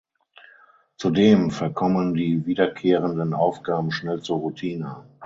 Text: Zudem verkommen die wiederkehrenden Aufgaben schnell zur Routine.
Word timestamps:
Zudem 0.97 1.51
verkommen 1.51 2.15
die 2.15 2.47
wiederkehrenden 2.47 3.35
Aufgaben 3.35 3.91
schnell 3.91 4.19
zur 4.23 4.39
Routine. 4.39 5.05